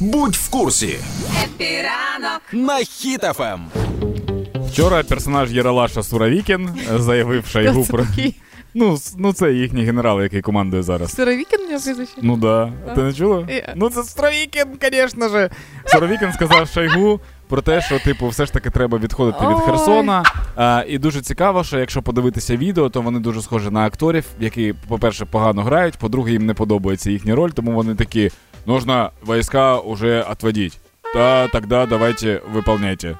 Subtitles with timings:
[0.00, 0.98] Будь в курсі
[1.44, 3.60] Хеппі ранок на Хіт FM.
[4.54, 8.06] Вчора персонаж Єралаша Суровікін заявив Шойгу Це про.
[8.74, 11.12] Ну, ну це їхній генерал, який командує зараз.
[11.12, 12.12] Суровікін у нього прізвище?
[12.22, 12.72] Ну да.
[12.86, 12.94] Так.
[12.94, 13.46] Ти не чула?
[13.48, 13.64] Ні.
[13.76, 15.50] Ну це Суровікін, звісно же.
[15.86, 20.22] Суровікін сказав Шойгу про те, що типу, все ж таки треба відходити від Херсона.
[20.56, 24.74] А, і дуже цікаво, що якщо подивитися відео, то вони дуже схожі на акторів, які,
[24.88, 28.30] по-перше, погано грають, по-друге, їм не подобається їхня роль, тому вони такі:
[28.66, 30.78] нужно війська уже отводить.
[31.14, 33.16] Та тоді давайте виповняйте.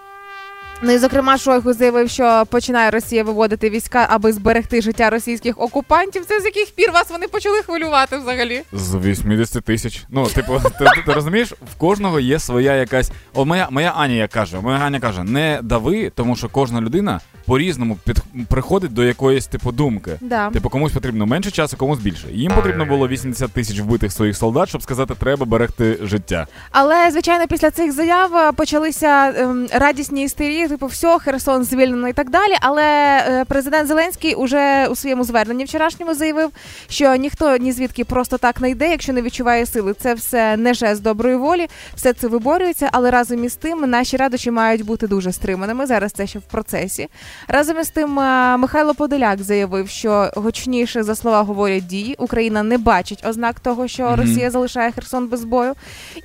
[0.83, 6.25] Ну і зокрема, Шойгу заявив, що починає Росія виводити війська, аби зберегти життя російських окупантів.
[6.25, 8.63] Це з яких пір вас вони почали хвилювати взагалі?
[8.73, 10.05] З 80 тисяч.
[10.09, 13.13] Ну, типу, ти, ти, ти розумієш, в кожного є своя якась.
[13.35, 17.99] О, моя, моя Аня каже, моя Аня каже, не дави, тому що кожна людина по-різному
[18.05, 18.17] під,
[18.49, 20.13] приходить до якоїсь типу думки.
[20.21, 20.51] Да.
[20.51, 22.27] Типу, комусь потрібно менше часу, комусь більше.
[22.31, 26.47] Їм потрібно було 80 тисяч вбитих своїх солдат, щоб сказати, треба берегти життя.
[26.71, 32.13] Але звичайно, після цих заяв е, почалися ем, радісні істерії, типу, все, Херсон звільнено і
[32.13, 32.53] так далі.
[32.61, 32.85] Але
[33.29, 36.51] е, президент Зеленський уже у своєму зверненні вчорашньому заявив,
[36.89, 39.95] що ніхто ні звідки просто так не йде, якщо не відчуває сили.
[40.01, 44.51] Це все не жест доброї волі, все це виборюється, але разом із тим наші радощі
[44.51, 45.87] мають бути дуже стриманими.
[45.87, 47.09] Зараз це ще в процесі.
[47.49, 52.15] Разом із тим, е, Михайло Подоляк заявив, що гучніше за слова говорять дії.
[52.19, 54.17] Україна не бачить ознак того, що.
[54.17, 55.75] Росія залишає Херсон без бою.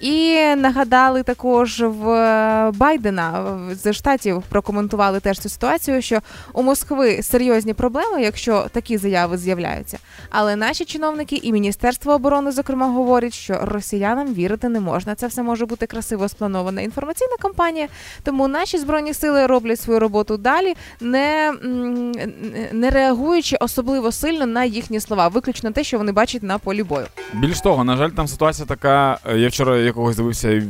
[0.01, 6.19] І нагадали також в е, Байдена з штатів прокоментували теж цю ситуацію, що
[6.53, 9.97] у Москви серйозні проблеми, якщо такі заяви з'являються.
[10.29, 15.15] Але наші чиновники і Міністерство оборони, зокрема, говорять, що росіянам вірити не можна.
[15.15, 17.87] Це все може бути красиво спланована інформаційна кампанія.
[18.23, 20.73] Тому наші збройні сили роблять свою роботу далі,
[21.03, 21.53] не,
[22.73, 27.05] не реагуючи особливо сильно на їхні слова, виключно те, що вони бачать на полі бою.
[27.33, 29.17] Більш того, на жаль, там ситуація така.
[29.25, 30.49] е, Я вчора якогось дивився.
[30.49, 30.63] е,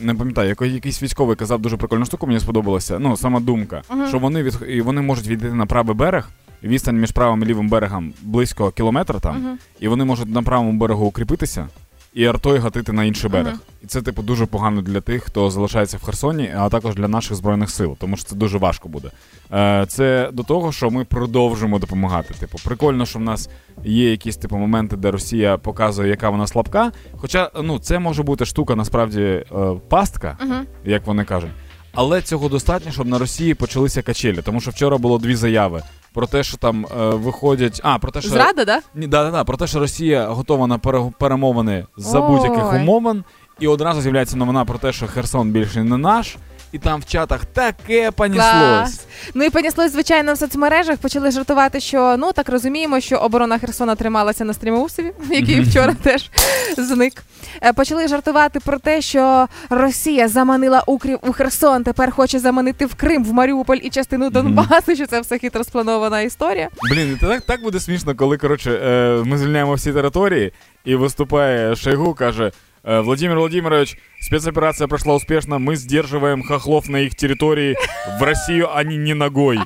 [0.00, 2.98] Не пам'ятаю, який- якийсь військовий казав дуже прикольну штуку, мені сподобалося.
[2.98, 4.08] Ну, сама думка, Мгм.
[4.08, 6.28] що вони від і вони можуть відійти на правий берег.
[6.62, 9.58] Відстань між правим і лівим берегом близько кілометра там, Мгм.
[9.80, 11.68] і вони можуть на правому берегу укріпитися
[12.16, 13.46] і артою гатити на інший берег.
[13.46, 13.58] Мгм.
[13.84, 17.36] І це, типу, дуже погано для тих, хто залишається в Херсоні, а також для наших
[17.36, 19.10] збройних сил, тому що це дуже важко буде.
[19.52, 22.34] Е, Це до того, що ми продовжимо допомагати.
[22.34, 23.50] Типу, прикольно, що в нас
[23.84, 26.92] є якісь типу моменти, де Росія показує, яка вона слабка.
[27.16, 29.44] Хоча ну це може бути штука насправді е,
[29.88, 30.66] пастка, Мгм.
[30.84, 31.50] як вони кажуть.
[31.94, 34.42] Але цього достатньо, щоб на Росії почалися качелі.
[34.42, 35.82] Тому що вчора було дві заяви
[36.16, 37.80] про те, що там е, виходять.
[37.84, 38.80] А, про те, що Зрада, да?
[38.94, 42.80] ні, да, да, да, про те, що Росія готова на пере- перемовини за будь-яких Ой.
[42.80, 43.24] умовин,
[43.60, 46.36] і одразу з'являється новина про те, що Херсон більше не наш,
[46.72, 48.46] і там в чатах таке понеслось.
[48.50, 49.06] Клас.
[49.34, 53.94] Ну і понеслось, звичайно, в соцмережах почали жартувати, що ну так розуміємо, що оборона Херсона
[53.94, 56.30] трималася на стрімоусові, який вчора теж
[56.78, 57.22] зник.
[57.62, 62.94] Е, Почали жартувати про те, що Росія заманила укрів у Херсон, тепер хоче заманити в
[62.94, 66.68] Крим, в Маріуполь і частину Донбасу, що це все хитро спланована історія.
[66.90, 70.52] Блін, і так, так буде смішно, коли коротше, е, ми звільняємо всі території,
[70.84, 72.52] і виступає Шойгу, каже.
[72.85, 77.75] «Э, Владимир Владимирович, спецоперация прошла успешно, мы сдерживаем хохлов на їх території
[78.19, 79.59] в Росію, а не, не ногой.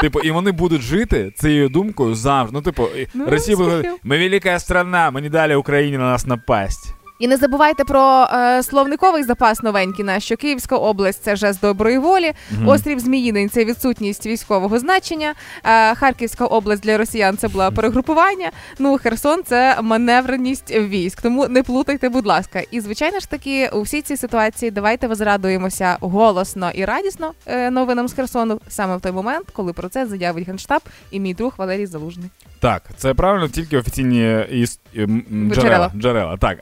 [0.00, 2.54] Типу, і вони будуть жити цією думкою завжди.
[2.54, 3.82] Ну, типу, і Ну, Росія буде слухай.
[3.82, 6.94] говорити, ми велика страна, ми не дали Україні на нас напасть.
[7.19, 11.97] І не забувайте про е, словниковий запас новенький наш, що Київська область це жест доброї
[11.97, 12.67] волі, Мгм.
[12.67, 15.33] острів Зміїний це відсутність військового значення.
[15.63, 18.51] Е, Харківська область для росіян це була перегрупування.
[18.79, 21.21] Ну Херсон це маневреність військ.
[21.21, 22.61] Тому не плутайте, будь ласка.
[22.71, 28.07] І звичайно ж таки, у всій цій ситуації давайте возрадуємося голосно і радісно е, новинам
[28.07, 31.85] з Херсону саме в той момент, коли про це заявить генштаб і мій друг Валерій
[31.85, 32.29] Залужний.
[32.59, 34.79] Так, це правильно, тільки офіційні іс...
[34.97, 35.61] м, м, Джерела.
[35.61, 35.91] джерела.
[35.95, 36.57] Джерела, так.